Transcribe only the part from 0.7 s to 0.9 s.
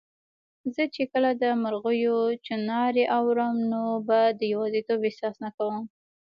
زه